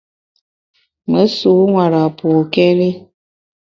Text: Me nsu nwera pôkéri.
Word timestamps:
Me 1.09 1.21
nsu 1.27 1.51
nwera 1.69 2.01
pôkéri. 2.17 2.89